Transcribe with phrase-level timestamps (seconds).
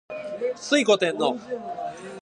[0.63, 1.37] 推古天皇